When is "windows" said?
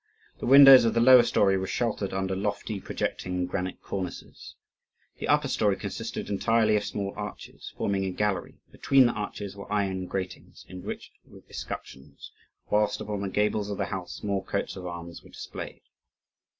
0.47-0.83